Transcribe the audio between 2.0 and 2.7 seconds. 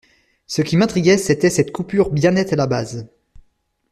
bien nette à la